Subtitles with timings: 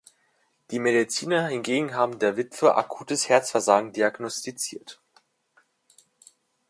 [0.71, 4.99] Die Mediziner hingegen haben der Witwe akutes Herzversagen diagnostiziert.